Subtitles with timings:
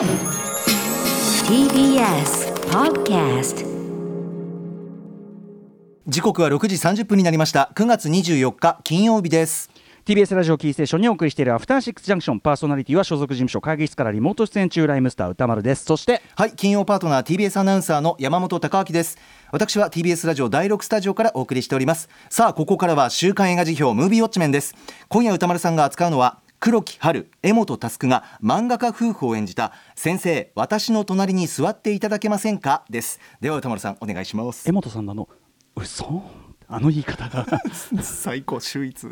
[0.00, 0.08] TBS
[2.70, 3.66] Podcast
[6.06, 7.70] 時刻は6時30分になりました。
[7.74, 9.70] 9月24日金曜日です。
[10.06, 15.84] TBS ラジオキーステーションにお送りしているアフターシックスジャンクションパーソナリティは所属事務所会議室からリモート出演中ライムスター歌丸です。
[15.84, 19.18] そしてはい金曜パートナー TBS アナウンサーの山本貴明です。
[19.52, 22.08] 私は TBS ラジオ第6スタジオからお送りしております。
[22.30, 24.74] さあここからは週刊映画辞表ムービーウォッチメンです。
[25.10, 32.84] 今夜歌丸さんが扱うのは黒木春江本佑が漫画家夫婦を演じた先生私の隣に座っていただけませんか？
[32.90, 33.18] です。
[33.40, 34.68] では歌丸さんお願いします。
[34.68, 35.26] 江本さんのあの
[35.74, 36.22] 嘘
[36.68, 37.46] あの言い方が。
[38.04, 39.06] 最高秀逸。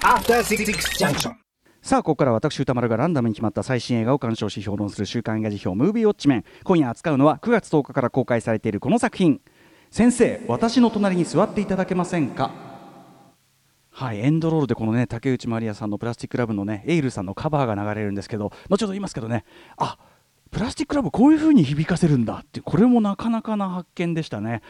[0.00, 0.64] After Six
[0.98, 1.34] Junction.
[1.82, 6.44] さあここから私歌丸がランダムに決まった最新映画を鑑賞し評論する週刊映画辞表ムービーウォッチメン。
[6.64, 9.42] 今夜扱うのは9月10日から公開されているこの作品。
[9.90, 12.72] 先生私の隣に座っていただけませんか？
[13.96, 19.44] はい、エンドロールでこのね竹内まりやさんのプラスティックラブのねエイルさんのカバーが流れるんですけど後ほど言いますけどね
[19.76, 19.96] あ
[20.50, 24.62] プラスティックラブこういう風に響かせるんだってこれもなかなかな発見でしたね、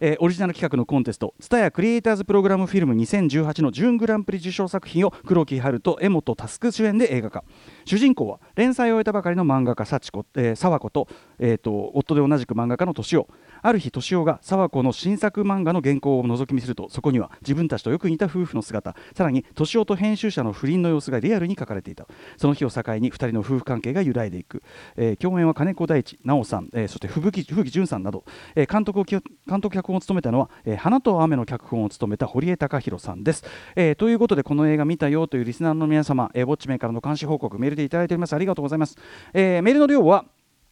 [0.00, 7.44] えーオリジナル企画のコンテスト TSUTAYA クリエイターズプログラムフィルム2018の準グランプリ受賞作品を黒木春と江本佑主演で映画化。
[7.84, 11.08] 主人公は連載を終えたばかりの漫画家幸子、えー、沢子と,、
[11.38, 13.28] えー、と夫で同じく漫画家の敏夫。
[13.62, 22.06] ある日敏夫が沢子の新作漫画の原稿を覗き見するとそこには自分たちとよく似た夫婦の姿さらに敏夫と編集者の不倫の様子がリアルに書かれていた。
[22.36, 24.62] その日を境に2人の夫婦関係が揺らいでいく、
[24.96, 28.24] えー共演は金子大地奈緒さん、えーそして吹雪吹雪純さんなど、
[28.54, 29.22] えー監督を監
[29.60, 33.44] 督脚本を務めたのは、えー花と雨の脚本を務めた堀江貴弘さんです、
[33.76, 38.32] えーということでこの映画見たよというリスナーの皆様、えー、ウォッチメンからの監視報告メールでいただいております。
[38.32, 38.96] ありがとうございます、
[39.32, 40.24] えーメールの量は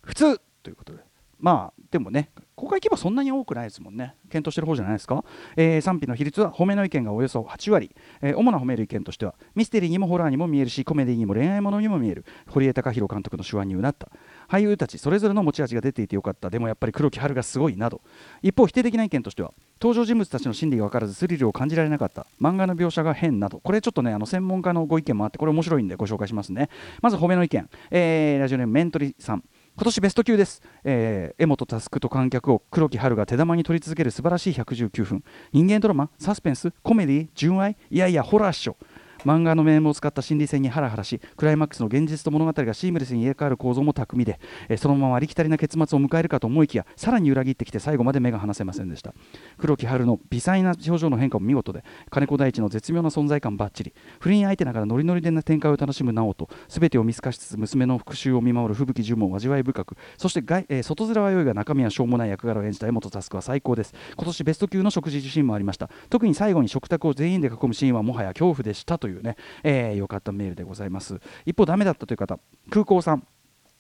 [0.03, 1.10] 普通ということで。
[1.41, 4.15] まあでもね公開規模そんなに多くないですもんね。
[4.29, 5.25] 検討してる方じゃないですか、
[5.57, 12.25] えー賛否の比率は褒めの意見がおよそ8割、えー主な褒める意見としてはミステリーにもホラーにも見えるしコメディーにも恋愛ものにも見える。
[12.49, 14.09] 堀江貴弘監督の手腕にうなった。
[14.49, 16.51] 俳優たちそれぞれの持ち味が出ていてよかった。
[16.51, 18.03] でもやっぱり黒木春がすごいなど。
[18.43, 22.27] 一方否定的な意見としては登場人物たちの心理が分からずスリルを感じられなかった。
[22.41, 23.61] 漫画の描写が変など。
[23.61, 26.69] これちょっとねあの専門家のご意見もあってこれ面白いんでご紹介しますね。
[27.01, 29.45] まず褒めの意見、えーラジオネームメントリさん。
[29.81, 35.25] 今年ベスト級です、えー江本佑と観客を黒木春が手玉に取り続ける素晴らしい119分。
[35.55, 38.77] 人間ドラマサスペンスコメディ純愛いやいやホラーっしょ。
[39.25, 44.39] 漫画のメームを使った心理戦にハラハラしクライマックスの現実と物語がシームレスに入れ替わる構造も巧みで、
[44.69, 49.15] えーそのままありきたりな結末を迎えるかと思いきやさらに裏切ってきて最後まで目が離せませんでした。
[49.59, 63.95] 黒木春の微細な表情の変化も見事で金子大地の絶妙な存在感ばっちり不倫相手ながらノリノリでな展開を楽しむ直人全てを見透かしつつ娘の復讐を見守る吹雪純も味わい深くそして外、えー外面は良いが中身はしょうもない役柄を演じた江本佑は最高です。
[64.17, 65.89] 今年ベスト級の食事自身もありました。
[66.09, 71.21] 特に最後に食卓を全員で囲むシーンはもはや恐怖でしたというね、えー、よかったメールでございます。
[71.45, 72.39] 一方ダメだったという方
[72.71, 73.27] 空港さん。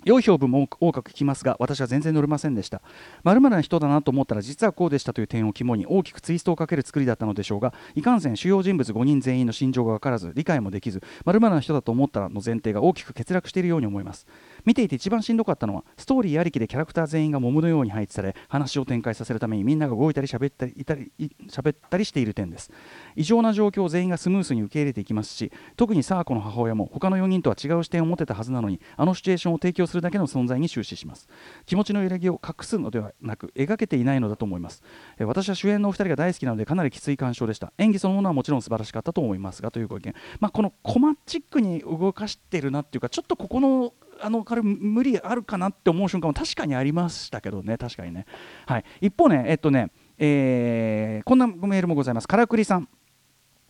[0.04, 2.80] 良い評分も多く聞きますが私は全然乗れませんでした。
[3.22, 14.26] まるな人だなと思ったら実はこうでしたという点を肝に大きくツイストをかける作りだったのでしょうがいかんせん主要人物5人全員の心情が分からず理解もできずまるな人だと思ったらの前提が大きく欠落しているように思います。
[14.64, 21.10] 見ていて一番しんどかったのはストーリーありきでキャラクター全員が桃のように配置され話を展開させるためにみんなが動いたり喋ったりいたり
[21.48, 22.70] 喋ったりしている点です。
[23.16, 31.28] 異常な状況を全員がスムースに受け入れていきますし特にサーコの母親も他の4人とは違う視点を持てたはずなのにあのシチュエーションを提供するだけの存在に終始します。
[31.66, 34.82] 気持ちの揺らぎを隠すのではなく描けていないのだと思います。
[35.18, 37.72] え私は主演のお二人が大好きなのでかなりきつい鑑賞でした。
[37.78, 43.92] 演技そのものはもちろん素晴らしかったと思いますがというご意見、まあ、このコマチックに動かしてるなっていうかちょっとここの
[44.22, 47.78] あの彼無理あるかなって思う瞬間も確かにありましたけどね。
[47.78, 48.26] 確かにね、
[48.66, 52.28] はい、一方ねえっとね、えーこんなメールもございます。
[52.28, 52.88] からくりさん。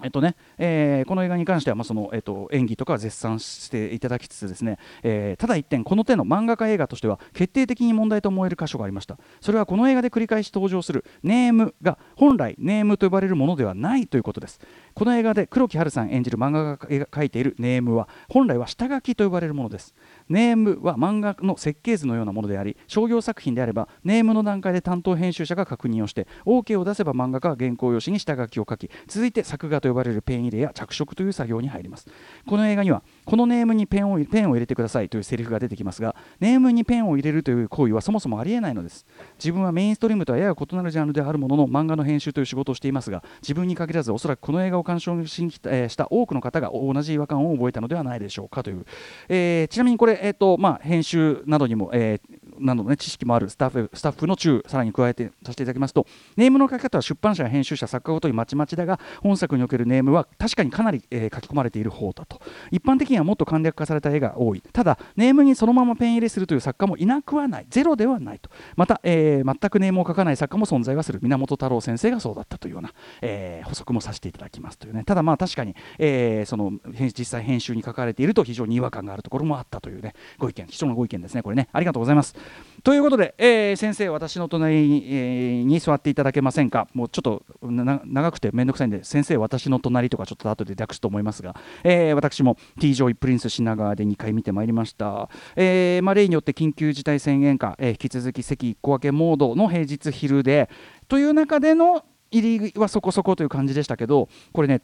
[0.03, 9.19] えっとねえーこの映画に関しては、まあそのえっと、演技とか絶賛していただきつつですね、えーただ一点この手の漫画家映画としては決定的に問題と思える箇所がありました。
[9.41, 14.61] それはこの映画で繰り返し登場するネームが本来ネームと呼ばれるものではないということです。
[14.95, 19.95] この映画で黒木華さん演じる漫画家が描いているネームは本来は下書きと呼ばれるものです。
[20.31, 32.07] ネームは漫画の設計図のようなものであり商業作品であればネームの段階で担当編集者が確認をして OK を出せば漫画家は原稿用紙に下書きを書き続いて作画と呼ばれるペン入れや着色という作業に入ります。
[32.47, 39.05] この映画にはこのネームにペンをペンを入れてくださいというセリフが出てきますがネームにペンを入れるという行為はそもそもありえないのです。
[39.39, 48.85] 自分はメインストリームとはやや異なるジャンルであるものの漫画の編集という仕事をしていますが自分に限らずおそらくこの映画を鑑賞し,、えした多くの方が同じ違和感を覚えたのではないでしょうかという、
[49.29, 62.41] えーちなみにこれ、えーとまあ、編集などにも、えーなどの、ね、知識もあるスタッフスタッフの中さらに加えてさせていただきますとネームの書き方は出版社や編集者作家ごとにまちまちだが本作におけるネームは確かにかなり、えー書き込まれている方だと。
[62.71, 64.63] 一般的にはもっと簡略化された絵が多い。
[64.73, 67.67] ただネームにそのままペン入れするという作家もいなくはない。
[67.71, 68.51] ゼロではないと。
[68.77, 71.21] また、えー全くネームを書かない作家も存在はする。
[71.23, 72.93] 源太郎先生がそうだったというような、
[73.23, 75.05] えー補足もさせていただきますというね。
[75.05, 76.73] ただまあ確かに、えーその
[77.17, 80.15] 実際編集に書かれていると非常に違和感があるところもあったというね。
[80.39, 81.69] ご意見貴重なご意見ですねこれね。
[81.73, 82.35] ありがとうございます。
[82.83, 86.89] ということで、えー先生私の隣に,、えーに座っていただけませんか？
[86.95, 91.55] もうちょっと長くて面倒くさいんで先生私の隣とかちょっと後で略すと思いますが、
[91.85, 100.71] えー私も T ジョイプリンス品川で2回見てまいりました、えーまあ、例によって緊急事態宣言下、えー引き続き席1個分けモードの平日昼で
[101.07, 104.81] という中での入りはそこそこという感じでしたけどこれね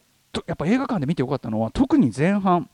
[0.47, 2.69] やっぱ映画館で見てよかったのは特に前半。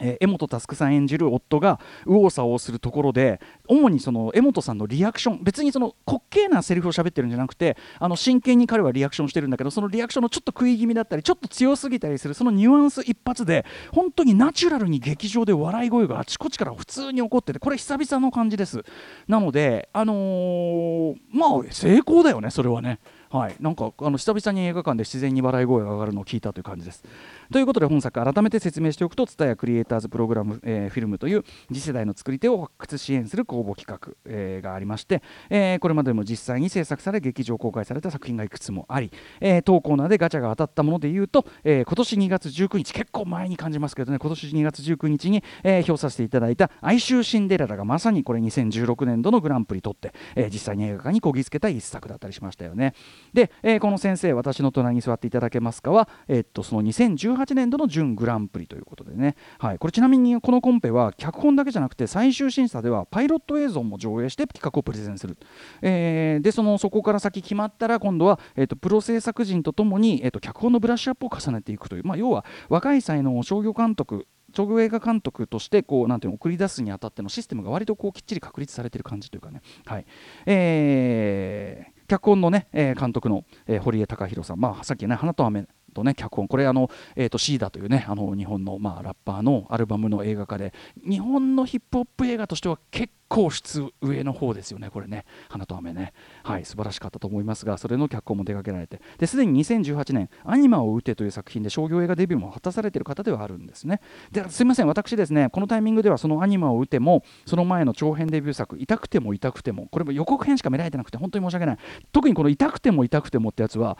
[0.00, 18.82] えー江本佑さん演じる夫が右往左往するところで主にその江本さんのリアクション別にその滑稽なセリフを喋ってるんじゃなくてあの真剣に彼はリアクションしてるんだけどそのリアクションのちょっと食い気味だったりちょっと強すぎたりするそのニュアンス一発で本当にナチュラルに劇場で笑い声があちこちから普通に起こっててこれ久々の感じです。
[19.28, 22.98] なのであのーまあ成功だよねそれはね。
[23.32, 27.04] はい、なんかあの久々に映画館で自然に笑い声が上がるのを聞いたという感じです。
[27.52, 52.94] ということで本作改めて説明しておくと蔦屋クリエイターズプログラム、えーフィルムという次世代の作り手を発掘支援する公募企画、えーがありまして、えーこれまでも実際に制作され劇場公開された作品がいくつもあり、えー当コーナーでガチャが当たったものでいうと、えー今年2月19日結構前に感じますけどね今年2月19日に、えー表させていただいた「哀愁シンデレラ」がまさにこれ2016年度のグランプリ取って、え実際に映画館にこぎつけた一作だったりしましたよね。
[53.32, 65.36] で、えーこの先生私の隣に座っていただけますかは、えーっとその2018年度の準グランプリということでね、はい、これちなみにこのコンペは脚本だけじゃなくて最終審査ではパイロット映像も上映して企画をプレゼンする、
[65.82, 80.06] えーでそのそこから先決まったら今度は、えーっとプロ制作陣とともに、えーっと脚本のブラッシュアップを重ねていくという、まあ、要は若い才能を商業監督商業映画監督としてこうなんていうの送り出すにあたってのシステムが割とこうきっちり確立されている感じというかね、はい。
[80.46, 86.48] えー脚本のね、えー監督の、えー堀江貴弘さん、まあ、さっきね「花と雨」とね脚本。
[86.48, 90.72] これあの、えー、とシーダというねあの日本の、まあ、ラッパーのアルバムの映画化で
[91.08, 99.00] 日本のヒップホップ映画としては結構質上の方ですよねこれね「花と雨ね」はい素晴らしかったと思いますがそれの脚本も手掛けられて。
[99.18, 104.00] ですでに2018年「アニマを撃て」という作品で商業映画デビューも果たされている方ではあるんですね。
[104.32, 111.78] ですいません私ですねこのタイミングではその「アニマを撃て」もその前の長編デビュー作「痛くても痛くても」これも予告編しか見られてなくて本当に申し訳ない。
[112.10, 113.96] 特にこの「痛くても痛くても」ってやつは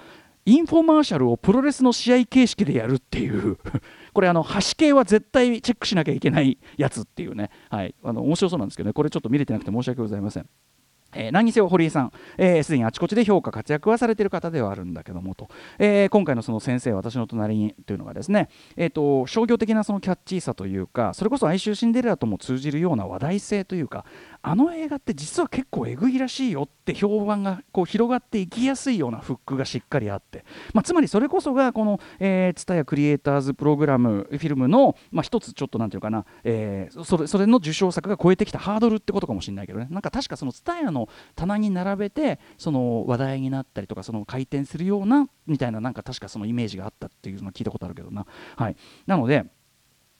[0.46, 3.58] インフォマーシャルをプロレスの試合形式でやるっていう。
[4.12, 8.92] これあの端系は絶対チェックしなきゃいけないやつっていうね、はい、あの面白そうなんですけどね。
[8.92, 10.46] これちょっと見れてなくて申し訳ございません。
[11.14, 15.48] えー何にせよ堀井さん、えーすでにあちこちで評価、活躍はされている方ではあるんだけどもと、
[15.78, 24.04] えー今回のその先生、私の隣にというのがですね、えー、と商業的なそのキャッチーさというか、それこそ哀愁シンデレラとも通じるような話題性というか、
[24.42, 39.88] あの映画って実は結構えぐいらしいよって評判がこう広がっていきやすいようなフックがしっかりあって、まあ、つまりそれこそがこの、えー、ツタヤクリエイターズプログラムフィルムの、まあ、つちょっとなんていうかな、えーそれそれの受賞作が超えてきたハードルってことかもしれないけどね。
[39.90, 48.26] なんか確かそのツタヤの棚に並べてその話題になったりとかその回転するようなみたいななんか確かそのイメージがあったっていうのを聞いたことあるけどな。
[48.56, 48.76] はい、
[49.06, 49.46] なので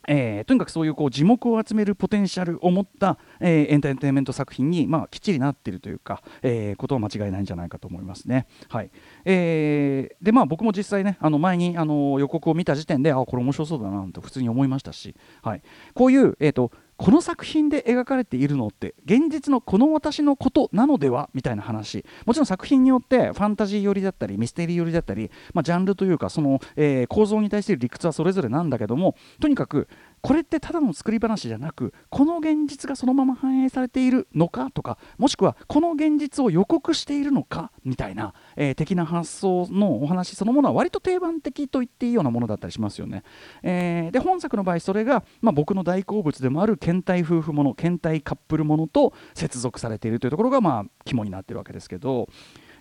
[0.09, 8.47] えーとにかくそういうこう地目を集めるポテンシャルを持った、えーエンターテインメント作品に、まあ、きっちりなっているというか、えーことは間違いないんじゃないかと思いますね。
[8.69, 8.91] はい。
[9.25, 15.63] えーでまあ、僕も実際ねあの前にあの予告を見た時点であこれ面白そうだなと普通に思いましたし、はい、
[15.95, 22.05] こういう、えー、とこの作品で描かれているのって現実のこの私のことなのではみたいな話。
[22.27, 29.89] もちろん作品によってファンタジー寄りだったりミステリー寄りだったり、まあ、ジャンルというかその、えー構造に対する理屈はそれぞれなんだけどもとにかく
[30.23, 43.25] これってただの作り話じゃなくこの現実がそのまま反映されているのかとかもしくはこの現実を予告しているのかみたいな、えー的な発想のお話そのものは割と定番的と言っていいようなものだったりしますよね。
[43.63, 52.29] えーで本作の場合それが、まあ、僕の大好物でもある検体夫婦もの検体カップルものと接続されているというところがまあ肝になってるわけですけど。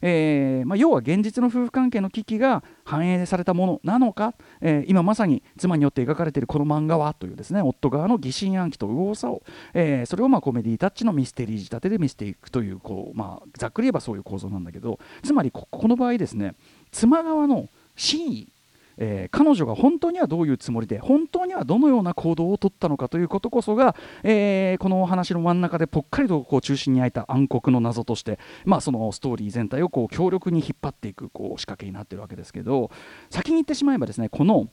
[0.01, 9.41] えーまあ、要は現実の夫婦関係の危機が反映されたものなのか、えー今まさに妻によって描かれているこの漫画はというですね夫側の疑心暗鬼と右往左往、
[9.73, 16.55] えそれをまあコメディタッチのミステリー仕立てで見せていくというこう、まあ、ざっくり言えばそういう構造なんだけどつまりここの場合ですね
[16.91, 18.51] 妻側の真意
[18.99, 32.91] えー彼女が本当にはどういうつもりで本当にはどのような行動を取ったのかということこそが、えーこのお話の真ん中でぽっかりとこう中心に開いた暗黒の謎として、まあ、そのストーリー全体をこう強力に引っ張っていくこう仕掛けになっているわけですけど
[33.29, 34.69] 先に言ってしまえばですねこの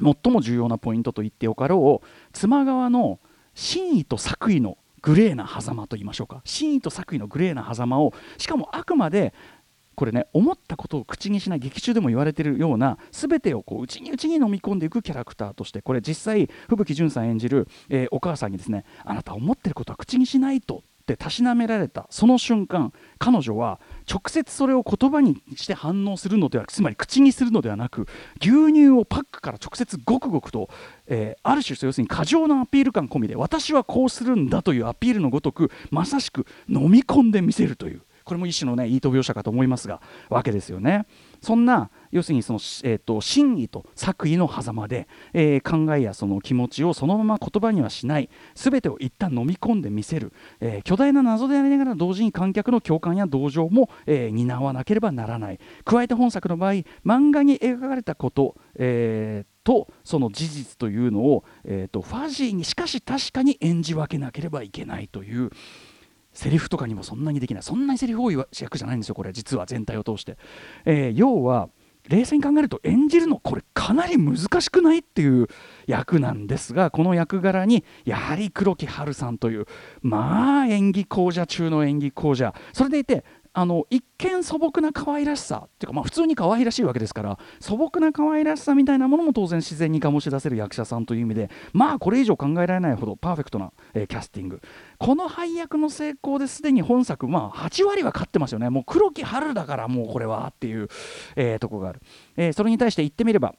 [0.00, 3.20] 最も重要なポイントと言ってよかろう妻側の
[3.54, 6.40] 真意と作為のグレーな狭間と言いましょうか。
[6.44, 9.34] 真意と作為のグレーな狭間をしかもあくまで
[9.94, 23.80] これね思ったことを口にしない劇中でも言われているような全てをこう内に内に飲み込んでいくキャラクターとしてこれ実際吹雪純さん演じる、えーお母さんにですねあなた思っていることは口にしないとってたしなめられたその瞬間彼女は
[24.10, 28.06] 直接それを言葉にして反応するのではつまり口にするのではなく
[28.40, 30.70] 牛乳をパックから直接ごくごくと、
[31.06, 38.02] えーある種要するに過剰なアピール感込みで私はこうするんだというアピールのごとくまさしく飲み込んでみせるという。
[38.24, 41.06] これも一種のねいいと描写かと思いますがわけですよね。
[41.40, 56.72] そんな要するにその、えー、と真意と作為の狭間で、えー考えやその気持ちをそのまま言葉にはしない全てを一旦飲み込んでみせる、えー巨大な謎でありながら同時に観客の共感や同情も、えー担わなければならない加えて本作の場合
[57.04, 65.50] 漫画に描かれたこと、えーとその事実というのを、えーとファジーにしかし確かに演じ分けなければいけないという
[66.32, 67.62] セリフとかにもそんなにできない。
[67.62, 69.32] そんなにセリフ多い主役じゃないんですよこれ。
[69.32, 70.36] 実は全体を通して、
[70.84, 71.68] えー要は
[72.08, 75.46] 冷静に考えると演じるのこれかなり難しくないっていう
[75.86, 79.66] 役なんですがこの役柄にやはり黒木華さんという
[80.00, 82.54] まあ演技講者中の演技講者。
[82.72, 94.60] それでいてあの一見素朴な可愛らしさっていうかまあ普通に可愛らしいわけですから素朴な可愛らしさみたいなものも当然自然に醸し出せる役者さんという意味でまあこれ以上考えられないほどパーフェクトな、えーキャスティング。
[94.98, 98.68] この配役の成功ですでに本作まあ8割は勝ってますよね。
[98.70, 100.88] もう黒木華だからもうこれはっていう、
[101.36, 102.00] えーとこがある、
[102.36, 103.54] えーそれに対して言ってみれば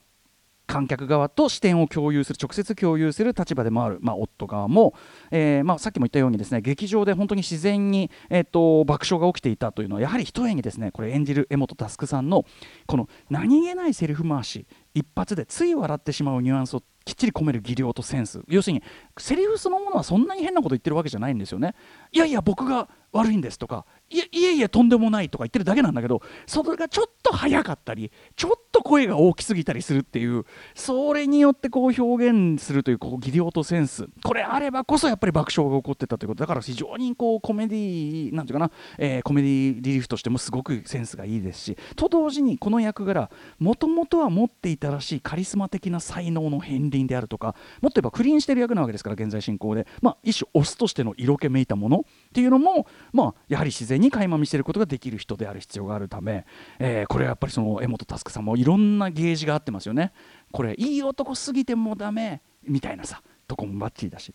[0.66, 4.94] 観客側と視点を共有する直接共有する立場でもある、まあ、夫側も、
[5.30, 12.44] えーまあ、さっきも言ったようにですね劇場で本当に自然に、えー、と爆笑が起きていたというのはやはり一重にですねこれ演じる江本佑さんの
[12.86, 18.42] この何気ないセリフ回し一発でつい笑ってしまうニュアンスをきっちり込める技量とセンス。
[18.48, 18.82] 要するに
[19.18, 21.74] セリフそのものはそんなに変なこと言ってるわけじゃないんですよね。
[22.12, 30.44] いやいや僕が悪いんですとかいいえいえとんでもないとか言ってるだけなんだけどそれがちょっと早かったりちょっと声が大きすぎたりするっていう
[30.74, 36.40] それによってこう表現するというこう技量とセンスこれあればこそやっぱり爆笑が起こってたということ。
[36.40, 56.46] だから非常にこうコメディなんていうかな、えーコメディリリーフとしてもすごくセンスがいいですしと同時にこの役柄もともとは持っていたらしいカリスマ的な才能の片鱗であるとかもっと言えば不倫してる役なわけですから現在進行で、まあ、一種オスとしての色気めいたものっていうのも、まあ、やはり自然に垣間見せることができる人である必要があるため、
[56.78, 60.12] えーこれはやっぱりその江本佑さんもいろんなゲージがあってますよね。
[60.52, 64.34] これいい男すぎてもダメみたいなさとこもバッチリだし。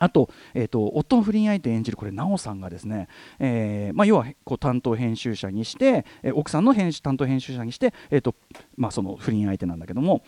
[0.00, 3.08] あと,、えー、と夫の不倫相手演じるこれ奈緒さんがですね、
[3.40, 8.36] えーまあ、要はこう担当編集者にして、えー奥さんの編集担当編集者にして、えーと
[8.76, 10.22] まあ、その不倫相手なんだけども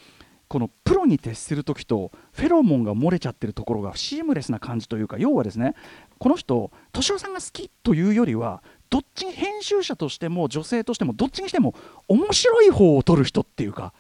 [0.50, 5.76] このプロに徹する時とフェロモンが漏れちゃってるところがシームレスな感じというか要はですね
[6.18, 11.76] この人敏夫さんが好きというよりはどっちに編集者としても女性としてもどっちにしても
[12.08, 13.94] 面白い方を撮る人っていうか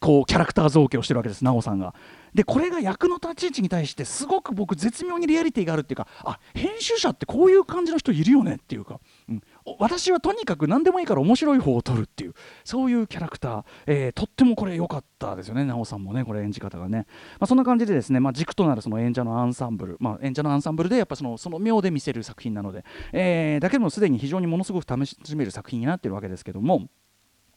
[0.00, 1.94] こうキャラクター造形をしてるわけです奈緒さんが。
[2.34, 9.42] でこれが役の立ち位置に対してすごく僕絶妙にリアリティがあるっていうかあ編集者ってこういう感じの人いるよねっていうか、うん、
[9.78, 15.62] 私はとにかく何でもいいから面白い方を取るっていうそういうキャラクター、えーとってもこれ良かったですよね。
[15.62, 17.06] 奈緒さんもねこれ演じ方がね、
[17.38, 26.88] まあ、そんな感じでですね、まあ、軸となるその演者のアンサンブル、まあ、演者のアンサンブルでやっぱそのその妙で見せる作品なので、えーだけでもすでに非常にものすごく楽しめる作品になってるわけですけども。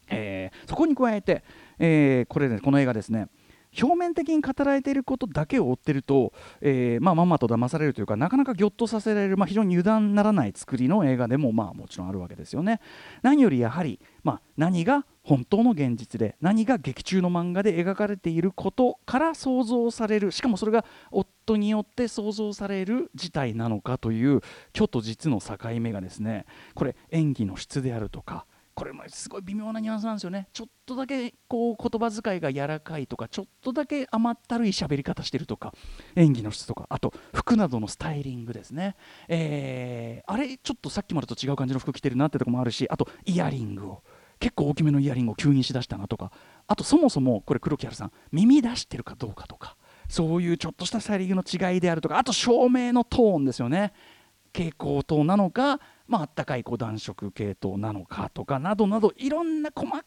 [0.09, 1.43] えーそこに加えて、
[1.79, 3.27] えーこれねこの映画ですね。
[3.81, 12.79] 表面的に語られていることだけを追ってると、えーまあ、まんまと騙されるというかなかなかぎょっとさせられる、まあ、非常に油断ならない作りの映画でも、まあ、もちろんあるわけですよね。
[13.21, 24.39] 何よりやはり、まあ、何が本当の現実で何が劇中の漫画で描かれていることから想像されるしかもそれが夫によって想像される事態なのかという
[24.73, 28.45] 虚と実の境目がですねこれ演技の質であるとか
[28.77, 30.49] これもすごい微妙なニュアンスなんですよね。
[30.53, 35.73] ちょっとだけこう言葉遣いが柔らかいとかちょっとだけ甘ったるい喋り方してるとか
[36.15, 38.95] 演技の質とかあと服などのスタイリングですね、
[39.29, 44.03] えーあれちょっとさっきまでと違う感じの服着てるなってとこもあるしあとイヤリングを
[44.39, 46.31] 結構大きめのイヤリングを急にしだしたなとか
[46.67, 49.75] あとそもそもこれ黒木華さん耳出してるかどうかとか
[50.07, 53.91] そういうちょっとしたスタイリングの違いであるとかあと照明のトーンですよね。
[54.53, 59.99] 蛍光灯なのか、まあったかいこう暖色系統なのかとかなどなどいろんな細か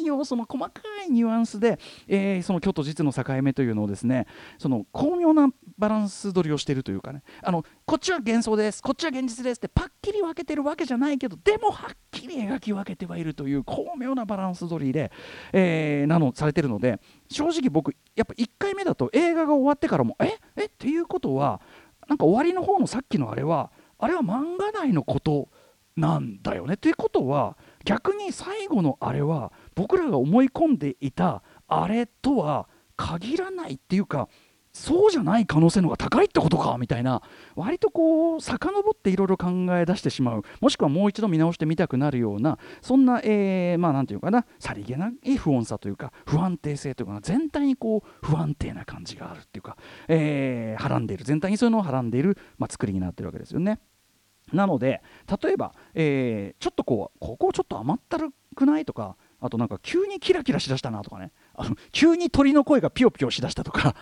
[0.00, 0.70] い要素の細か
[1.06, 4.26] いニュアンスで、えーその虚と実の境目というのをですね
[4.58, 8.82] その巧妙なバランス取りをしているというかねあのこっちは幻想です。
[8.82, 15.10] こっちは現実ですってパッキリ分けてるわけじゃないけどでもはっきり描き分けてはいるという巧妙なバランス取りで、
[15.52, 20.38] えーなのされてるので正直僕やっぱ1回目だと映画が終わってからもえ？
[20.56, 20.64] え？
[20.66, 21.60] っていうことは
[22.08, 25.48] なんか終わりの方のさっきのあれはあれは漫画内のこと
[25.96, 26.76] なんだよね。
[26.76, 34.28] ということは逆に最後のあれは僕らが思い込んでいたあれとは限らないっていうか
[34.72, 37.22] そうじゃない可能性の方が高いってことかみたいな
[37.56, 49.76] 割とこう遡っていろいろ考え出してしまうもしくはもう一度見直してみたくなるようなそんな、えーまあなんていうかなさりげない不穏さというか不安定性というかな全体にこう不安定な感じがあるっていうか、
[50.08, 53.80] えーはらんでいる全体にそういうのをはらんでいる、まあ、作りになってるわけですよね。
[54.52, 55.02] なので
[55.42, 63.94] 例えば、えーちょっとこうここちょっと甘ったるくないとかあとなんか急にキラキラしだしたなとかねあの急に鳥の声がピヨピヨしだしたとか、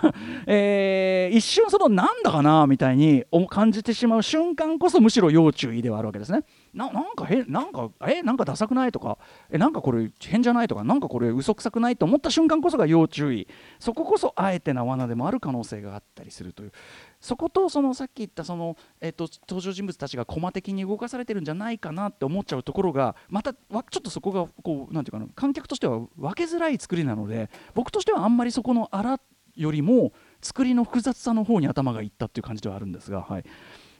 [0.46, 6.44] えー一瞬そのなんだかなみたいに感じてしまう瞬間こそむしろ要注意ではあるわけですね。
[6.74, 9.18] ななんか変なんかえなんかダサくないとか
[9.50, 13.46] えなんかこれ変じゃないとかなんかこれ嘘くさくないと思った瞬間こそが要注意。
[13.78, 16.72] そここそあえてな罠でもある可能性があったりするという。
[17.20, 29.20] そことそのさっき言ったその、えっと登場人物たちが駒的に動かされてるんじゃないかなって思っちゃうところがまたちょっとそこがこうなんていうかな観客としては分けづらい作りなので僕としてはあんまりそこのあら
[29.56, 30.12] よりも
[30.42, 33.44] 作りの複雑さの方に頭がいったっていう感じではあるんですが、はい。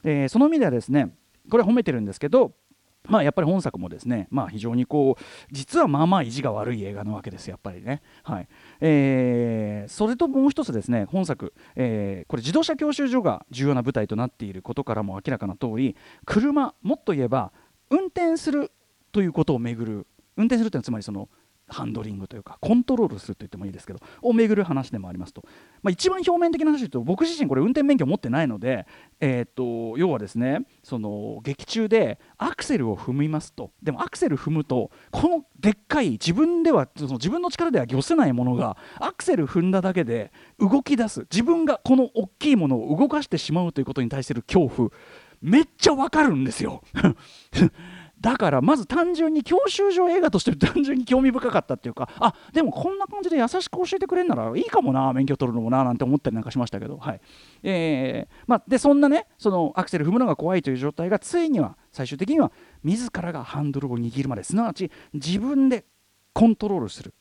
[0.02, 1.14] えーその意味ではですね
[1.50, 2.52] これは褒めてるんですけど
[3.08, 8.02] まあやっぱり本作もですね、まあ、非常にこう実はまあまあ意地が悪い映画なわけですやっぱりね。
[8.22, 8.48] はい
[8.80, 17.52] えーそれともう一つですね本作、えーこれ自動車教習所が重要な舞台となっていることからも明らかな通り車もっと言えば
[17.90, 18.72] 運転する
[19.12, 20.06] ということをめぐる
[20.36, 21.28] 運転するというのはつまりその
[21.68, 25.42] ハンドリングというかコントロールすると言ってもいいですけどをめぐる話でもありますと、
[25.82, 28.86] まあ、一番表面的な話で言うと僕自身これ運転免許持ってないので、
[29.20, 33.70] えー、と要はですねその劇中でアクセルを踏みますと。
[33.82, 41.20] でもアクセル踏むとこのでっかい自分ではその自分の力では御せないものがアクセル踏んだだけで動き出す。
[41.30, 44.90] 自分がこの大きいものを動かしてしまうということに対する恐怖。
[45.40, 46.82] めっちゃわかるんですよ。
[48.24, 57.20] だからまず単純に教習所映画として単純に興味深かったっていうかあでもこんな感じで優しく教えてくれるならいいかもな免許取るのもななんて思ったりなんかしましたけどはい。
[57.62, 62.50] えーまあ、でそんなねそのアクセル踏むのが怖いという状態がついには最終的には
[62.82, 65.84] 自らがハンドルを握るまですなわち自分で
[66.32, 67.12] コントロールする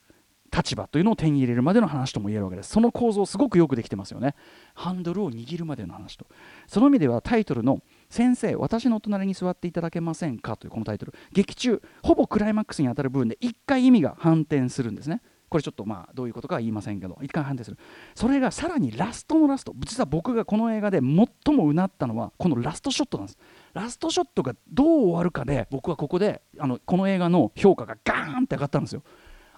[0.56, 2.70] 立場というのを手に入れるまでの話とも言えるわけです。
[2.70, 4.36] その構造すごくよくできてますよね。
[4.74, 6.26] ハンドルを握るまでの話と。
[6.68, 7.80] その意味ではタイトルの
[8.14, 15.20] 「先生私の隣に座っていただけませんか?」というこのタイトル劇中ほぼクライマックスに当たる部分で1回意味が反転するんですね。
[15.48, 17.78] これちょっとまあどういうことかは言いませんけど1回反転する。
[18.14, 23.38] それがさらにラストのラスト実は僕がこの映画で最もうなったのはこのラストショットなんです。
[23.72, 29.02] ラストショットがどう終わるかで僕はここであのこの映画の評価がガーンって上がったんですよ。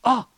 [0.02, 0.28] あ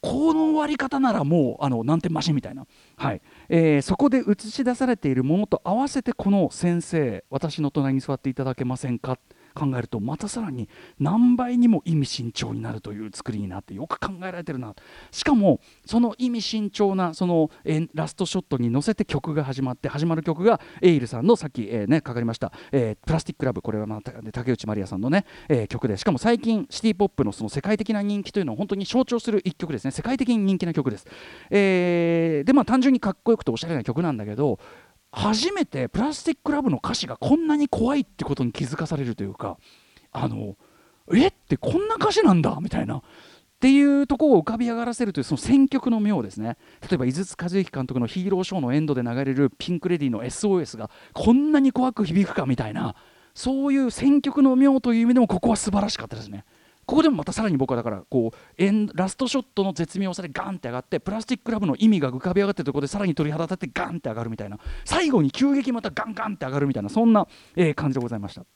[0.00, 2.66] この終わり方ならもうあの何点増しみたいな、
[2.96, 3.20] はい。
[3.48, 9.18] えーそこで映し出されているものと合わせてこの先生私の隣に座っていただけませんか？
[9.58, 10.68] 考えるとまたさらに
[10.98, 14.74] 何倍にも意味慎重になるという作りになってよく考えられてるな
[15.10, 29.90] しかもその意味慎重なその、えラストショットに乗せて曲が始まって始まる曲がエイルさんのさっき、えーねかかりました、えープラスティックラブこれはまた竹内まりやさんのね、えー曲でしかも最近シティ・ポップのその世界的な人気というのを本当に象徴する一曲ですね。
[29.90, 31.06] 世界的に人気な曲です、
[31.50, 34.58] えーでまあ単純にかっこよくておしゃれな曲なんだけど
[35.18, 39.58] 初めてプラスティックラブの歌詞がこんなに怖いってことに気づかされるというか
[40.12, 40.56] あの
[41.12, 41.26] え？
[41.26, 42.56] ってこんな歌詞なんだ？
[42.60, 43.02] みたいなっ
[43.58, 46.56] ていうところを浮かび上がらせるというその選曲の妙ですね。
[46.82, 52.46] 例えば井筒和之監督のヒーローショーのエンドで流れるピンク・レディーの SOS がこんなに怖く響くか？
[52.46, 52.94] みたいな
[53.34, 56.44] そういう選曲の妙という意味でもここは素晴らしかったですね。
[56.88, 68.46] ここでもまたさらに僕はだからこうエンラストショットの絶妙さでガンって上がってプラスティックラブの意味が浮かび上がってるところでさらに鳥肌立ってガンって上がるみたいな最後に急激またガンガンって上がるみたいなそんな、えー感じでございました。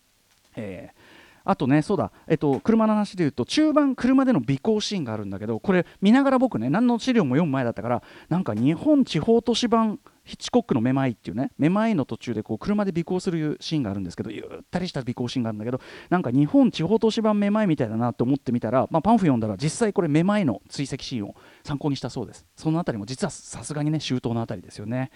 [0.56, 15.80] えーあとね、そうだ、えっと、車の話でいうと、中盤、車での尾行シーンがあるんだけど、これ、見ながら僕ね、何の資料も読む前だったから、なんか日本地方都市版、ヒッチコックのめまいっていうね、めまいの途中でこう車で尾行するシーンがあるんですけど、ゆったりした尾行シーンがあるんだけど、
[16.10, 22.46] なんか日本地方都市版めまいみたいだなと思ってみたら、まあ、パンフ読んだら、実際これ、めまいの追跡シーンを参考にしたそうです。
[22.56, 25.10] そのあたりも実はさすがにね、周到のあたりですよね。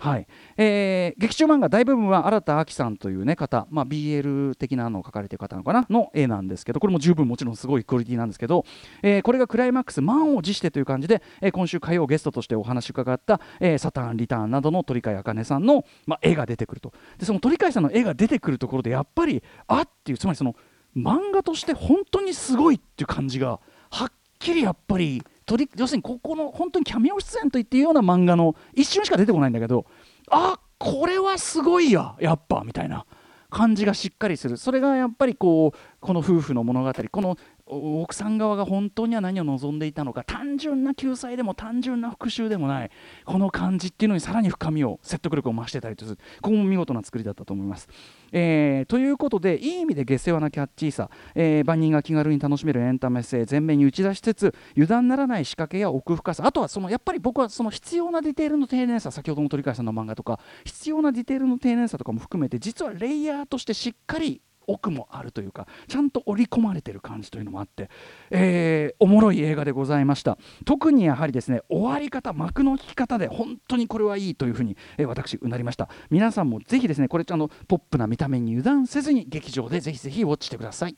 [0.00, 0.28] はい。
[0.56, 5.86] えー劇中漫画大部分は新田亜紀さんという、ね、方、まあ、BL 的なのを描かれてる方のかな？
[5.90, 8.64] の絵なんですけどこれも十分もちろんすごいクオリティなんですけど、
[9.02, 16.92] えーこれがクライマックス満を持してという感じで、えー今週火曜ゲストとしてお話伺った、えーサターンリターンなどの鳥飼茜さんの、まあ、絵が出てくると。
[17.18, 20.54] でその鳥飼さんの絵が出てくるところでやっぱりあっていうつまりその
[20.96, 23.58] 漫画として本当にすごいっていう感じが
[23.90, 29.86] はっきりやっぱり取り要するにここの本当にキャミオ出演といっていいような漫画の一瞬しか出てこないんだけど
[30.30, 33.06] あこれはすごいややっぱみたいな
[33.50, 34.58] 感じがしっかりする。
[34.58, 37.38] それがやっぱりこうこの夫婦の物語この
[37.70, 42.90] 奥さん側が本当には何を望んでいたのか単純な救済でも単純な復讐でもない
[43.24, 47.88] この感じっていうのにさらに深みを説得力を増してたりとするここも見事な作りだったと思います。
[48.32, 67.90] えーということでいい意味で下世話なキャッチーさ、えー万人が気軽に楽しめるエンタメ性前面に打ち出しつつ油断ならない仕掛けや奥深さあとはそのやっぱり僕はその必要なディテールの丁寧さ先ほどの鳥飼さんの漫画とか必要なディテールの丁寧さとかも含めて実はレイヤーとしてしっかり奥もあるというかちゃんと織り込まれてる感じというのもあって、
[68.30, 70.38] えーおもろい映画でございました。
[70.64, 75.88] 特にやはりですね終わり方幕の引き方で本当にこれはいいというふうに、えー私うなりました。
[76.10, 80.96] 皆さんもぜひですねこれあのポップな見た目に油断せずに劇場でぜひぜひウォッチしてください。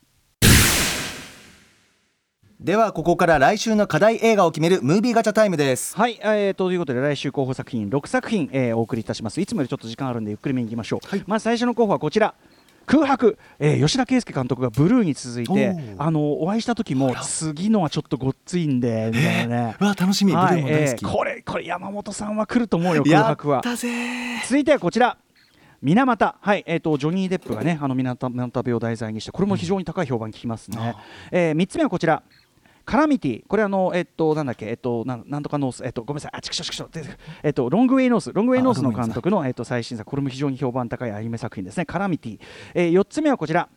[2.58, 5.96] ではここから来週の課題映画を決めるムービーガチャタイムです。
[5.96, 9.40] はい、えー、ということで来週候補作品6作品、えーお送りいたします。
[9.40, 12.34] いつもよりちょっと時間あるんでゆっくり見に行きましょう、まず最初の候補はこちら
[12.86, 20.32] 空白、えー吉田恵輔監督がブルーに続いてあのお会いした時も次のはちょっとごっついんでみたいなね、うわ楽しみ。
[20.32, 23.62] ブルはいーも大好き、えーこれこれ山本さんは来ると思うよ空白は。
[23.62, 25.16] 続いてはこちら。
[25.82, 26.62] 水俣、はい。
[26.66, 30.94] えー、とジョニー・デップがねあの水俣病を題材にしてこれも非常に高い評判聞きますね、
[31.30, 32.22] え3つ目はこちら
[32.84, 33.46] カラミティ。
[33.46, 34.66] これあのえっとなんだっけ？
[34.66, 35.84] えっとなんなんとかノース。
[35.84, 36.30] えっとごめんなさい。
[36.34, 36.88] あちくしょちくしょ
[37.42, 38.32] えっとロングウェイノース。
[38.32, 40.08] ロングウェイノースの監督のえっと最新作。
[40.08, 41.86] これも非常に評判高いアニメ作品ですね。
[41.86, 42.40] カラミティ、
[42.74, 43.68] え4つ目はこちら。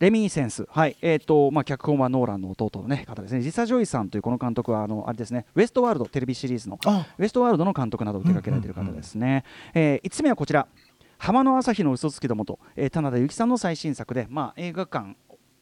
[0.00, 0.96] レミニセンス、はい。
[1.02, 5.44] えーとまあ、脚本はノーランの弟の、ね、方ですね、リサ・ジョイさんというこの監督はあのあれですね。
[5.56, 7.04] ウエストワールドテレビシリーズのあ。
[7.18, 9.42] ウエストワールドの監督などを手掛けられている方ですね。
[9.74, 10.68] え5つ目はこちら。
[11.18, 15.16] 浜の朝日の嘘つきどもと、えータナダユキさんの最新作で、まあ、映画館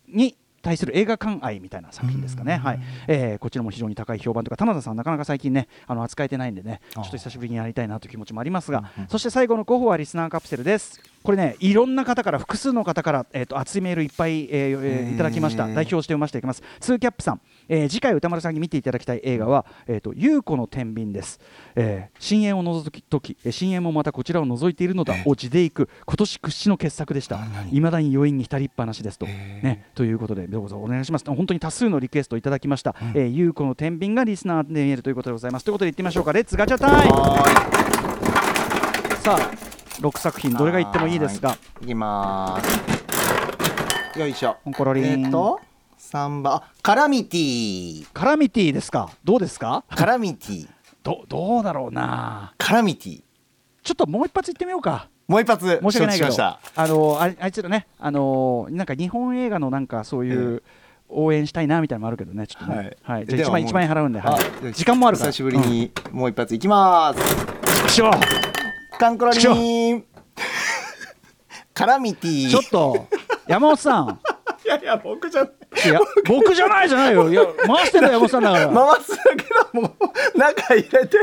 [0.07, 2.81] に対する映画館愛みたいな作品ですかね、はい。
[3.07, 11.01] えーこちらも非常に高い評判とか、タナダさん、なかなか最近ね、あの扱えてないんでね、ちょっと久しぶりにやりたいなという気持ちもありますが、そして最後の候補はリスナーカプセルです。
[11.23, 16.63] これね、いろんな方から、複数の方から、えー、と熱いメールいっぱい、えーえーいただきました、代表して読ませていきます。
[16.81, 21.41] ツーキャップさん、えー次回宇多丸さんに見ていただきたい映画は、えー、と由宇子の天秤です、
[21.75, 27.41] えー深淵を覗く時えー深淵もまたこちらを覗いているのだを地でいく今年屈指の傑作でした。
[27.71, 31.25] いまだに余韻に浸りっぱなしですと、ね、ということでどうぞお願いします。
[31.27, 35.65] 本当に多数のリクエストいただきました、えー優子の天秤がリスナーで見えるということでございます。
[35.65, 36.33] ということでいってみましょうか。
[36.33, 37.13] Let's ガチャタイム。
[39.19, 39.67] さあ
[40.01, 41.57] 6作品どれが行ってもいいですが。
[41.83, 41.87] い。
[41.87, 44.19] きまーす。
[44.21, 44.57] よいしょ。
[44.75, 45.05] コロリン。
[45.05, 45.61] えーっと
[46.13, 48.07] 3番あカラミティ。
[48.13, 49.11] カラミティですか？
[49.25, 49.85] どうですか？
[49.91, 50.69] カラミティ。
[51.03, 52.55] どどうだろうな。
[52.59, 53.23] カラミティ。
[53.83, 55.09] ちょっともう一発言ってみようか。
[55.27, 55.67] もう一発。
[55.67, 56.43] 申し訳ないけど。
[56.43, 60.63] あのああいつらねあのなんか日本映画のなんかそういう、
[61.09, 63.27] 応援したいなみたいなのもあるけどねちょっとね、はい。
[63.27, 64.69] じゃあ1万ではもう1万円払うんで、はい。
[64.69, 65.31] あ時間もあるから。
[65.31, 67.21] 久しぶりにもう一発いきます、
[67.85, 67.89] うん。
[67.89, 68.11] しょ
[68.99, 70.05] カンコロちょリン
[71.75, 72.49] カラミティ。
[72.49, 73.07] ちょっと
[73.47, 74.21] 山本さん
[74.67, 76.53] いやいや僕じゃいや僕。
[76.55, 77.31] じゃないじゃないよ。
[77.31, 79.95] いや回してんだよ山本さんだから、回すだけだもん。
[80.35, 81.19] 中入れて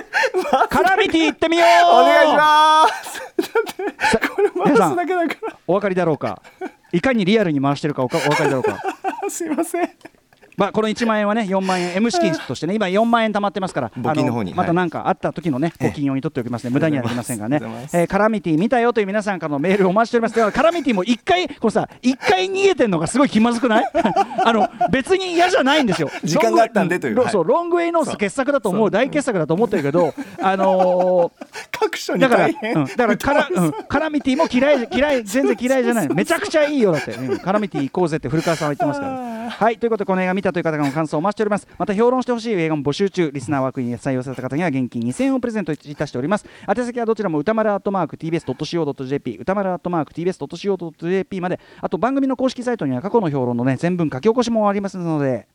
[0.69, 1.89] カラミティ行ってみよう。
[1.89, 3.21] お願いします。
[3.38, 6.41] だってこれ回すだけだかお分かりだろうか。
[6.93, 8.79] いかにリアルに回してるかおかお分かりだろうか。
[9.23, 9.89] ら すいません
[10.57, 14.75] まあ、この1万円はね4万円 M 資金としてね今4万円貯まってますから募金の方にあまたはい。
[14.75, 16.69] 何かあった時のね募金用に取っておきますね。
[16.69, 17.97] 無駄にはなりませんがとうございます。
[17.97, 20.35] えーカラミティ見たよという皆さんからのメールをお待ちしております。
[20.35, 23.85] ではカラミティも1回このさ1回逃げてんのがすごい気まずくない？
[24.45, 26.09] あの別に嫌じゃないんですよ。
[26.23, 32.53] 時間があったんでというはいロングそうロングウェイノース傑作だと思う大傑作だと思ってるけどあのー各所にだから、だ
[32.95, 36.09] からカラ、うん、カラミティも嫌い嫌い全然嫌いじゃない。
[36.13, 39.13] めちゃくちゃいいよだって、うん、カラミティ行こうぜって古川さんは言ってますから
[39.59, 41.67] はいということでこの映画見たという方の感想をお待ちしております。
[41.77, 43.31] また評論してほしい映画も募集中。
[43.31, 46.45] リスナー枠に採用された方には現金2000円をプレゼントいたしております。
[46.67, 51.59] 宛先はどちらも歌丸アットマーク TBS.CO.JP 歌丸アットマーク TBS.CO.JP まで。
[51.81, 55.47] あと番組の公式サイトには過去の評論のね全文書き起こしもありますので。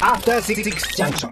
[0.00, 0.62] After Six
[0.96, 1.30] Junction.